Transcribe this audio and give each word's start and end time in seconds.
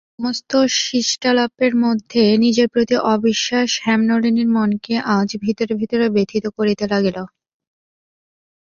সমস্ত 0.13 0.51
শিষ্টালাপের 0.81 1.73
মধ্যে 1.85 2.23
নিজের 2.37 2.67
প্রতি 2.73 2.95
অবিশ্বাস 3.13 3.69
হেমনলিনীর 3.85 4.49
মনকে 4.55 4.93
আজ 5.17 5.29
ভিতরে 5.43 5.73
ভিতরে 5.81 6.05
ব্যথিত 6.15 6.45
করিতে 6.57 6.85
লাগিল। 6.87 7.17